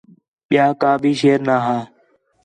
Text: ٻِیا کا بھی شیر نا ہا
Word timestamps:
ٻِیا 0.47 0.65
کا 0.81 0.91
بھی 1.01 1.11
شیر 1.19 1.39
نا 1.47 1.55
ہا 1.65 1.77